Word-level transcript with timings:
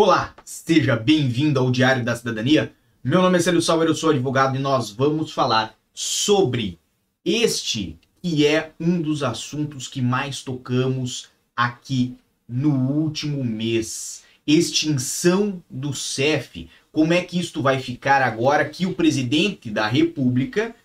Olá, 0.00 0.32
seja 0.44 0.94
bem-vindo 0.94 1.58
ao 1.58 1.72
Diário 1.72 2.04
da 2.04 2.14
Cidadania. 2.14 2.72
Meu 3.02 3.20
nome 3.20 3.36
é 3.36 3.40
Célio 3.40 3.60
Salver, 3.60 3.88
eu 3.88 3.96
sou 3.96 4.10
advogado 4.10 4.54
e 4.54 4.60
nós 4.60 4.92
vamos 4.92 5.32
falar 5.32 5.74
sobre 5.92 6.78
este 7.24 7.98
que 8.22 8.46
é 8.46 8.70
um 8.78 9.02
dos 9.02 9.24
assuntos 9.24 9.88
que 9.88 10.00
mais 10.00 10.40
tocamos 10.40 11.30
aqui 11.56 12.16
no 12.48 12.92
último 12.92 13.42
mês. 13.42 14.22
Extinção 14.46 15.60
do 15.68 15.92
CEF. 15.92 16.70
Como 16.92 17.12
é 17.12 17.20
que 17.24 17.36
isto 17.36 17.60
vai 17.60 17.80
ficar 17.80 18.22
agora 18.22 18.68
que 18.68 18.86
o 18.86 18.94
presidente 18.94 19.68
da 19.68 19.88
República 19.88 20.76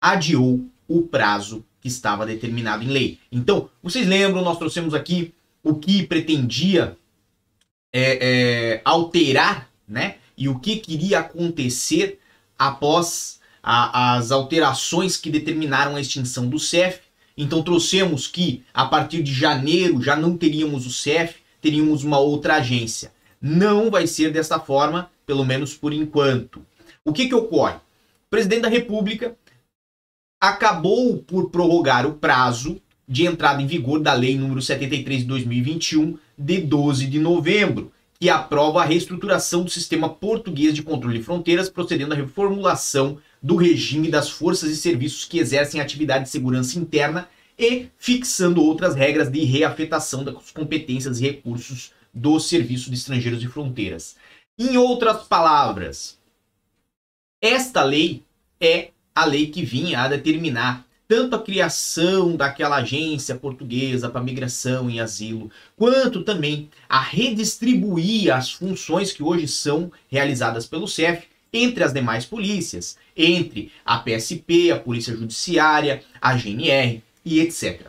adiou 0.00 0.64
o 0.88 1.02
prazo 1.02 1.62
que 1.78 1.88
estava 1.88 2.24
determinado 2.24 2.82
em 2.82 2.88
lei? 2.88 3.18
Então, 3.30 3.68
vocês 3.82 4.06
lembram, 4.06 4.42
nós 4.42 4.58
trouxemos 4.58 4.94
aqui 4.94 5.34
o 5.62 5.74
que 5.74 6.06
pretendia 6.06 6.96
é, 7.98 8.18
é, 8.20 8.80
alterar, 8.84 9.70
né? 9.88 10.16
E 10.36 10.50
o 10.50 10.58
que 10.58 10.76
queria 10.76 11.20
acontecer 11.20 12.18
após 12.58 13.40
a, 13.62 14.16
as 14.16 14.30
alterações 14.30 15.16
que 15.16 15.30
determinaram 15.30 15.96
a 15.96 16.00
extinção 16.00 16.46
do 16.46 16.58
CEF. 16.58 17.00
Então 17.34 17.62
trouxemos 17.62 18.26
que 18.26 18.62
a 18.72 18.84
partir 18.84 19.22
de 19.22 19.32
janeiro 19.32 20.02
já 20.02 20.14
não 20.14 20.36
teríamos 20.36 20.86
o 20.86 20.92
CEF, 20.92 21.36
teríamos 21.60 22.04
uma 22.04 22.18
outra 22.18 22.56
agência. 22.56 23.12
Não 23.40 23.90
vai 23.90 24.06
ser 24.06 24.30
dessa 24.30 24.60
forma, 24.60 25.10
pelo 25.24 25.44
menos 25.44 25.74
por 25.74 25.92
enquanto. 25.92 26.64
O 27.02 27.14
que, 27.14 27.28
que 27.28 27.34
ocorre? 27.34 27.76
O 27.76 28.30
presidente 28.30 28.62
da 28.62 28.68
República 28.68 29.34
acabou 30.38 31.16
por 31.18 31.48
prorrogar 31.48 32.06
o 32.06 32.14
prazo 32.14 32.80
de 33.08 33.24
entrada 33.24 33.62
em 33.62 33.66
vigor 33.66 34.00
da 34.00 34.12
Lei 34.12 34.36
número 34.36 34.60
73 34.60 35.20
de 35.20 35.26
2021, 35.26 36.18
de 36.36 36.60
12 36.60 37.06
de 37.06 37.18
novembro, 37.18 37.92
que 38.18 38.30
aprova 38.30 38.80
a 38.80 38.84
reestruturação 38.84 39.62
do 39.62 39.70
sistema 39.70 40.08
português 40.08 40.74
de 40.74 40.82
controle 40.82 41.18
de 41.18 41.24
fronteiras, 41.24 41.68
procedendo 41.68 42.12
à 42.12 42.16
reformulação 42.16 43.18
do 43.42 43.56
regime 43.56 44.10
das 44.10 44.30
forças 44.30 44.70
e 44.70 44.76
serviços 44.76 45.24
que 45.24 45.38
exercem 45.38 45.80
atividade 45.80 46.24
de 46.24 46.30
segurança 46.30 46.78
interna 46.78 47.28
e 47.58 47.88
fixando 47.98 48.62
outras 48.62 48.94
regras 48.94 49.30
de 49.30 49.44
reafetação 49.44 50.24
das 50.24 50.50
competências 50.50 51.20
e 51.20 51.24
recursos 51.24 51.92
do 52.12 52.40
Serviço 52.40 52.90
de 52.90 52.96
Estrangeiros 52.96 53.42
e 53.42 53.48
Fronteiras. 53.48 54.16
Em 54.58 54.76
outras 54.78 55.24
palavras, 55.24 56.18
esta 57.40 57.84
lei 57.84 58.22
é 58.60 58.90
a 59.14 59.24
lei 59.24 59.48
que 59.48 59.62
vinha 59.62 60.00
a 60.00 60.08
determinar 60.08 60.86
tanto 61.08 61.36
a 61.36 61.42
criação 61.42 62.36
daquela 62.36 62.76
agência 62.76 63.34
portuguesa 63.34 64.08
para 64.08 64.22
migração 64.22 64.90
e 64.90 64.98
asilo, 64.98 65.50
quanto 65.76 66.22
também 66.22 66.68
a 66.88 67.00
redistribuir 67.00 68.34
as 68.34 68.52
funções 68.52 69.12
que 69.12 69.22
hoje 69.22 69.46
são 69.46 69.90
realizadas 70.10 70.66
pelo 70.66 70.88
CEF 70.88 71.26
entre 71.52 71.84
as 71.84 71.92
demais 71.92 72.24
polícias, 72.24 72.96
entre 73.16 73.72
a 73.84 73.98
PSP, 73.98 74.70
a 74.70 74.78
Polícia 74.78 75.16
Judiciária, 75.16 76.02
a 76.20 76.36
GNR 76.36 77.02
e 77.24 77.40
etc. 77.40 77.86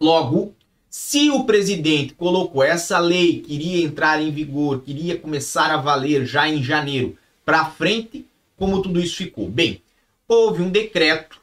Logo, 0.00 0.54
se 0.90 1.30
o 1.30 1.44
presidente 1.44 2.14
colocou 2.14 2.62
essa 2.62 2.98
lei, 2.98 3.40
queria 3.40 3.84
entrar 3.84 4.20
em 4.20 4.30
vigor, 4.30 4.82
queria 4.82 5.16
começar 5.18 5.70
a 5.70 5.76
valer 5.76 6.26
já 6.26 6.48
em 6.48 6.62
janeiro 6.62 7.16
para 7.44 7.64
frente, 7.66 8.26
como 8.56 8.82
tudo 8.82 9.00
isso 9.00 9.16
ficou? 9.16 9.48
Bem, 9.48 9.80
houve 10.26 10.62
um 10.62 10.70
decreto 10.70 11.40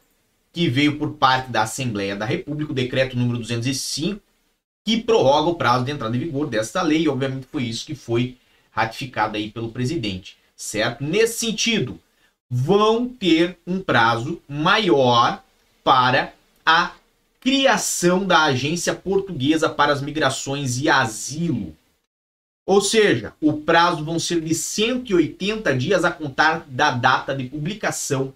que 0.55 0.69
veio 0.69 0.97
por 0.97 1.15
parte 1.15 1.51
da 1.51 1.63
Assembleia 1.63 2.15
da 2.15 2.23
República, 2.23 2.71
o 2.71 2.75
decreto 2.75 3.17
número 3.17 3.39
205, 3.39 4.21
que 4.85 5.01
prorroga 5.01 5.49
o 5.49 5.55
prazo 5.55 5.83
de 5.83 5.91
entrada 5.91 6.15
em 6.15 6.19
vigor 6.21 6.47
desta 6.47 6.81
lei, 6.81 7.01
e 7.01 7.09
obviamente 7.09 7.45
foi 7.51 7.63
isso 7.63 7.85
que 7.85 7.93
foi 7.93 8.37
ratificado 8.71 9.35
aí 9.35 9.51
pelo 9.51 9.69
presidente, 9.69 10.37
certo? 10.55 11.03
Nesse 11.03 11.39
sentido, 11.39 11.99
vão 12.49 13.05
ter 13.05 13.57
um 13.67 13.81
prazo 13.81 14.41
maior 14.47 15.43
para 15.83 16.33
a 16.65 16.93
criação 17.41 18.25
da 18.25 18.43
Agência 18.43 18.95
Portuguesa 18.95 19.67
para 19.67 19.91
as 19.91 20.01
Migrações 20.01 20.79
e 20.79 20.87
Asilo. 20.87 21.75
Ou 22.65 22.79
seja, 22.79 23.33
o 23.41 23.57
prazo 23.57 24.05
vão 24.05 24.19
ser 24.19 24.39
de 24.39 24.55
180 24.55 25.75
dias 25.75 26.05
a 26.05 26.11
contar 26.11 26.65
da 26.65 26.91
data 26.91 27.35
de 27.35 27.43
publicação 27.43 28.33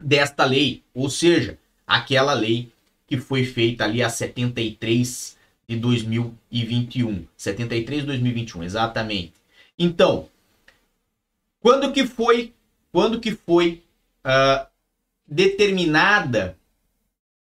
desta 0.00 0.44
lei, 0.44 0.82
ou 0.94 1.08
seja, 1.08 1.58
aquela 1.86 2.32
lei 2.32 2.72
que 3.06 3.18
foi 3.18 3.44
feita 3.44 3.84
ali 3.84 4.02
a 4.02 4.08
73 4.08 5.36
de 5.68 5.76
2021, 5.76 7.26
73 7.36 8.00
de 8.00 8.06
2021, 8.06 8.64
exatamente. 8.64 9.34
Então, 9.78 10.28
quando 11.60 11.92
que 11.92 12.06
foi, 12.06 12.52
quando 12.92 13.20
que 13.20 13.32
foi 13.32 13.82
uh, 14.24 14.66
determinada 15.26 16.56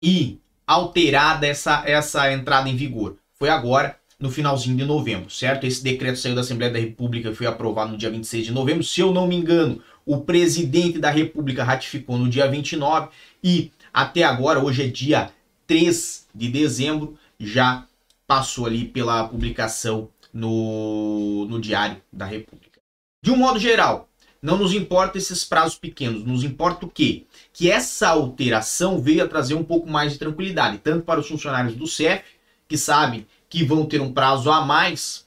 e 0.03 0.39
alterada 0.67 1.47
essa 1.47 1.83
essa 1.87 2.33
entrada 2.33 2.69
em 2.69 2.77
vigor? 2.77 3.17
Foi 3.33 3.49
agora 3.49 3.99
no 4.19 4.31
finalzinho 4.31 4.77
de 4.77 4.85
novembro, 4.85 5.29
certo? 5.31 5.67
Esse 5.67 5.83
decreto 5.83 6.19
saiu 6.19 6.35
da 6.35 6.43
Assembleia 6.43 6.73
da 6.73 6.79
República 6.79 7.31
e 7.31 7.35
foi 7.35 7.47
aprovado 7.47 7.93
no 7.93 7.99
dia 7.99 8.11
26 8.11 8.47
de 8.47 8.53
novembro. 8.53 8.85
Se 8.85 9.01
eu 9.01 9.13
não 9.13 9.27
me 9.27 9.35
engano, 9.35 9.83
o 10.05 10.21
presidente 10.21 10.99
da 10.99 11.11
República 11.11 11.65
ratificou 11.65 12.19
no 12.19 12.29
dia 12.29 12.49
29 12.49 13.09
e 13.43 13.71
até 13.93 14.23
agora, 14.23 14.63
hoje 14.63 14.85
é 14.85 14.87
dia 14.87 15.31
3 15.67 16.29
de 16.35 16.49
dezembro, 16.49 17.17
já 17.39 17.87
passou 18.27 18.67
ali 18.67 18.87
pela 18.87 19.29
publicação 19.29 20.09
no, 20.33 21.47
no 21.47 21.61
Diário 21.61 22.01
da 22.13 22.25
República. 22.25 22.81
De 23.23 23.31
um 23.31 23.37
modo 23.37 23.59
geral, 23.59 24.09
não 24.41 24.57
nos 24.57 24.75
importa 24.75 25.19
esses 25.19 25.45
prazos 25.45 25.79
pequenos, 25.79 26.25
nos 26.25 26.43
importa 26.43 26.87
o 26.87 26.91
quê? 26.91 27.25
Que 27.53 27.71
essa 27.71 28.09
alteração 28.09 29.01
veio 29.01 29.23
a 29.23 29.29
trazer 29.29 29.55
um 29.55 29.63
pouco 29.63 29.89
mais 29.89 30.13
de 30.13 30.19
tranquilidade, 30.19 30.79
tanto 30.79 31.05
para 31.05 31.21
os 31.21 31.29
funcionários 31.29 31.77
do 31.77 31.87
CEF, 31.87 32.25
que 32.67 32.77
sabem 32.77 33.27
que 33.49 33.63
vão 33.63 33.85
ter 33.85 34.01
um 34.01 34.13
prazo 34.13 34.51
a 34.51 34.63
mais 34.65 35.22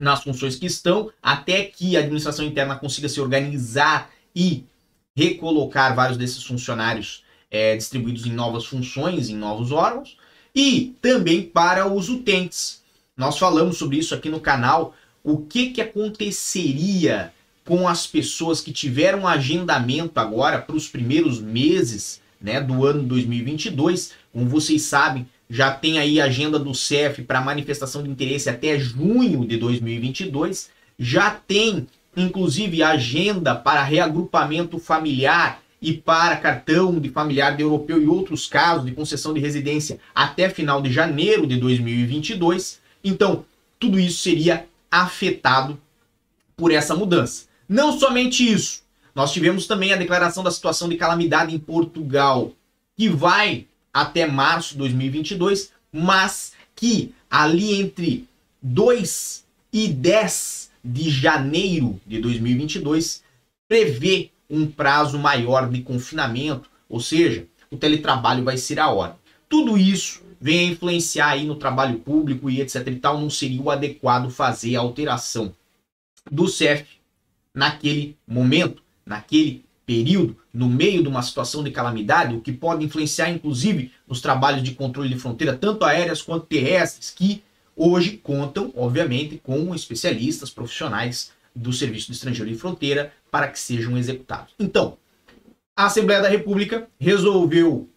nas 0.00 0.22
funções 0.24 0.56
que 0.56 0.66
estão, 0.66 1.10
até 1.22 1.64
que 1.64 1.96
a 1.96 2.00
administração 2.00 2.44
interna 2.44 2.74
consiga 2.74 3.08
se 3.08 3.20
organizar 3.20 4.10
e 4.34 4.64
recolocar 5.14 5.94
vários 5.94 6.16
desses 6.16 6.42
funcionários 6.42 7.22
é, 7.50 7.76
distribuídos 7.76 8.24
em 8.24 8.32
novas 8.32 8.64
funções, 8.64 9.28
em 9.28 9.36
novos 9.36 9.70
órgãos, 9.70 10.16
e 10.54 10.96
também 11.02 11.42
para 11.42 11.86
os 11.86 12.08
utentes. 12.08 12.82
Nós 13.16 13.38
falamos 13.38 13.76
sobre 13.76 13.98
isso 13.98 14.14
aqui 14.14 14.30
no 14.30 14.40
canal, 14.40 14.94
o 15.22 15.38
que, 15.38 15.70
que 15.70 15.82
aconteceria 15.82 17.32
com 17.64 17.86
as 17.86 18.06
pessoas 18.06 18.60
que 18.60 18.72
tiveram 18.72 19.28
agendamento 19.28 20.18
agora 20.18 20.60
para 20.60 20.74
os 20.74 20.88
primeiros 20.88 21.40
meses 21.40 22.20
né, 22.40 22.60
do 22.60 22.84
ano 22.86 23.02
2022. 23.02 24.12
Como 24.32 24.46
vocês 24.46 24.82
sabem, 24.82 25.28
já 25.50 25.72
tem 25.72 25.98
aí 25.98 26.20
a 26.20 26.26
agenda 26.26 26.60
do 26.60 26.72
CEF 26.72 27.22
para 27.24 27.40
manifestação 27.40 28.04
de 28.04 28.08
interesse 28.08 28.48
até 28.48 28.78
junho 28.78 29.44
de 29.44 29.56
2022, 29.56 30.70
já 30.96 31.30
tem 31.30 31.88
inclusive 32.16 32.82
agenda 32.82 33.54
para 33.54 33.82
reagrupamento 33.82 34.78
familiar 34.78 35.60
e 35.82 35.92
para 35.92 36.36
cartão 36.36 37.00
de 37.00 37.08
familiar 37.08 37.56
de 37.56 37.62
europeu 37.62 38.00
e 38.00 38.06
outros 38.06 38.46
casos 38.46 38.86
de 38.86 38.92
concessão 38.92 39.34
de 39.34 39.40
residência 39.40 39.98
até 40.14 40.48
final 40.48 40.80
de 40.80 40.92
janeiro 40.92 41.46
de 41.46 41.56
2022. 41.56 42.80
Então, 43.02 43.44
tudo 43.78 43.98
isso 43.98 44.22
seria 44.22 44.66
afetado 44.90 45.80
por 46.56 46.70
essa 46.70 46.94
mudança. 46.94 47.46
Não 47.68 47.98
somente 47.98 48.48
isso, 48.48 48.82
nós 49.14 49.32
tivemos 49.32 49.66
também 49.66 49.92
a 49.92 49.96
declaração 49.96 50.44
da 50.44 50.50
situação 50.50 50.88
de 50.88 50.96
calamidade 50.96 51.54
em 51.54 51.58
Portugal, 51.58 52.52
que 52.96 53.08
vai 53.08 53.66
até 53.92 54.26
março 54.26 54.72
de 54.72 54.78
2022, 54.78 55.72
mas 55.92 56.52
que 56.74 57.14
ali 57.30 57.74
entre 57.80 58.28
2 58.62 59.44
e 59.72 59.88
10 59.88 60.70
de 60.84 61.10
janeiro 61.10 62.00
de 62.06 62.18
2022 62.20 63.22
prevê 63.68 64.30
um 64.48 64.66
prazo 64.66 65.18
maior 65.18 65.68
de 65.68 65.82
confinamento, 65.82 66.68
ou 66.88 67.00
seja, 67.00 67.46
o 67.70 67.76
teletrabalho 67.76 68.42
vai 68.42 68.56
ser 68.56 68.80
a 68.80 68.90
hora. 68.90 69.16
Tudo 69.48 69.78
isso 69.78 70.22
vem 70.40 70.60
a 70.60 70.72
influenciar 70.72 71.28
aí 71.30 71.44
no 71.44 71.54
trabalho 71.54 71.98
público 71.98 72.50
e 72.50 72.60
etc 72.60 72.86
e 72.86 72.96
tal, 72.96 73.20
não 73.20 73.30
seria 73.30 73.60
o 73.60 73.70
adequado 73.70 74.30
fazer 74.30 74.74
a 74.74 74.80
alteração 74.80 75.54
do 76.30 76.48
CEF 76.48 76.86
naquele 77.54 78.16
momento, 78.26 78.82
naquele 79.04 79.64
período, 79.90 80.36
no 80.54 80.68
meio 80.68 81.02
de 81.02 81.08
uma 81.08 81.20
situação 81.20 81.64
de 81.64 81.72
calamidade, 81.72 82.32
o 82.32 82.40
que 82.40 82.52
pode 82.52 82.84
influenciar 82.84 83.28
inclusive 83.28 83.90
nos 84.06 84.20
trabalhos 84.20 84.62
de 84.62 84.72
controle 84.72 85.08
de 85.08 85.18
fronteira, 85.18 85.56
tanto 85.56 85.84
aéreas 85.84 86.22
quanto 86.22 86.46
terrestres, 86.46 87.10
que 87.10 87.42
hoje 87.74 88.16
contam, 88.16 88.72
obviamente, 88.76 89.40
com 89.42 89.74
especialistas 89.74 90.48
profissionais 90.48 91.32
do 91.52 91.72
Serviço 91.72 92.06
de 92.06 92.12
Estrangeiro 92.12 92.48
e 92.48 92.54
Fronteira 92.54 93.12
para 93.32 93.48
que 93.48 93.58
sejam 93.58 93.98
executados. 93.98 94.54
Então, 94.60 94.96
a 95.74 95.86
Assembleia 95.86 96.22
da 96.22 96.28
República 96.28 96.86
resolveu 96.96 97.88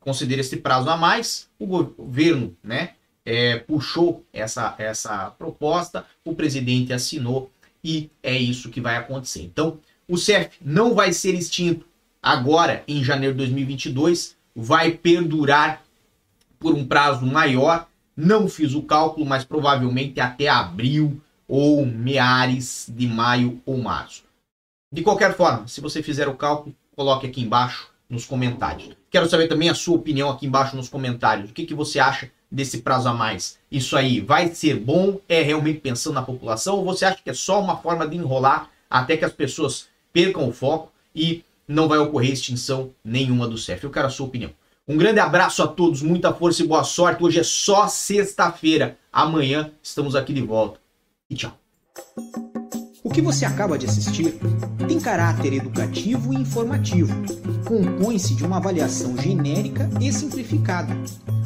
conceder 0.00 0.38
esse 0.38 0.56
prazo 0.56 0.88
a 0.88 0.96
mais, 0.96 1.50
o 1.58 1.66
governo, 1.66 2.56
né, 2.62 2.92
é, 3.22 3.58
puxou 3.58 4.24
essa, 4.32 4.74
essa 4.78 5.30
proposta, 5.32 6.06
o 6.24 6.34
presidente 6.34 6.94
assinou 6.94 7.50
e 7.82 8.10
é 8.22 8.34
isso 8.34 8.70
que 8.70 8.80
vai 8.80 8.96
acontecer. 8.96 9.42
Então, 9.42 9.78
o 10.08 10.16
CEF 10.16 10.58
não 10.60 10.94
vai 10.94 11.12
ser 11.12 11.34
extinto 11.34 11.86
agora 12.22 12.82
em 12.88 13.02
janeiro 13.04 13.34
de 13.34 13.38
2022, 13.38 14.36
vai 14.54 14.92
perdurar 14.92 15.82
por 16.58 16.74
um 16.74 16.86
prazo 16.86 17.26
maior. 17.26 17.86
Não 18.16 18.48
fiz 18.48 18.74
o 18.74 18.82
cálculo, 18.82 19.26
mas 19.26 19.44
provavelmente 19.44 20.20
até 20.20 20.48
abril 20.48 21.20
ou 21.48 21.84
meares 21.84 22.86
de 22.88 23.06
maio 23.06 23.60
ou 23.66 23.76
março. 23.78 24.22
De 24.92 25.02
qualquer 25.02 25.36
forma, 25.36 25.66
se 25.66 25.80
você 25.80 26.02
fizer 26.02 26.28
o 26.28 26.36
cálculo, 26.36 26.74
coloque 26.94 27.26
aqui 27.26 27.42
embaixo 27.42 27.88
nos 28.08 28.24
comentários. 28.24 28.96
Quero 29.10 29.28
saber 29.28 29.48
também 29.48 29.68
a 29.68 29.74
sua 29.74 29.96
opinião 29.96 30.30
aqui 30.30 30.46
embaixo 30.46 30.76
nos 30.76 30.88
comentários. 30.88 31.50
O 31.50 31.52
que, 31.52 31.66
que 31.66 31.74
você 31.74 31.98
acha 31.98 32.30
desse 32.50 32.78
prazo 32.78 33.08
a 33.08 33.12
mais? 33.12 33.58
Isso 33.70 33.96
aí 33.96 34.20
vai 34.20 34.54
ser 34.54 34.78
bom? 34.78 35.20
É 35.28 35.42
realmente 35.42 35.80
pensando 35.80 36.14
na 36.14 36.22
população? 36.22 36.76
Ou 36.76 36.84
você 36.84 37.04
acha 37.04 37.20
que 37.22 37.30
é 37.30 37.34
só 37.34 37.60
uma 37.60 37.76
forma 37.76 38.06
de 38.06 38.16
enrolar 38.16 38.70
até 38.88 39.16
que 39.16 39.24
as 39.24 39.32
pessoas 39.32 39.88
percam 40.14 40.48
o 40.48 40.52
foco 40.52 40.92
e 41.14 41.44
não 41.66 41.88
vai 41.88 41.98
ocorrer 41.98 42.32
extinção 42.32 42.90
nenhuma 43.04 43.48
do 43.48 43.58
CEF? 43.58 43.82
Eu 43.82 43.90
quero 43.90 44.06
a 44.06 44.10
sua 44.10 44.26
opinião. 44.26 44.50
Um 44.86 44.96
grande 44.96 45.18
abraço 45.18 45.62
a 45.62 45.66
todos, 45.66 46.02
muita 46.02 46.32
força 46.32 46.62
e 46.62 46.66
boa 46.66 46.84
sorte. 46.84 47.24
Hoje 47.24 47.40
é 47.40 47.42
só 47.42 47.88
sexta-feira. 47.88 48.96
Amanhã 49.12 49.72
estamos 49.82 50.14
aqui 50.14 50.32
de 50.32 50.42
volta. 50.42 50.78
E 51.28 51.34
tchau. 51.34 51.52
O 53.02 53.10
que 53.10 53.20
você 53.20 53.44
acaba 53.44 53.78
de 53.78 53.86
assistir 53.86 54.38
tem 54.86 55.00
caráter 55.00 55.54
educativo 55.54 56.32
e 56.32 56.36
informativo. 56.36 57.14
Compõe-se 57.66 58.34
de 58.34 58.44
uma 58.44 58.58
avaliação 58.58 59.16
genérica 59.16 59.88
e 60.00 60.12
simplificada. 60.12 60.94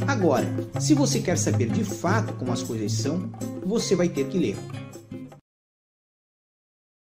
Agora, 0.07 0.47
se 0.81 0.95
você 0.95 1.21
quer 1.21 1.39
saber 1.39 1.69
de 1.71 1.85
fato 1.85 2.33
como 2.35 2.53
as 2.53 2.63
coisas 2.63 2.93
são, 2.93 3.31
você 3.65 3.95
vai 3.95 4.09
ter 4.09 4.27
que 4.29 4.39
ler. 4.39 4.57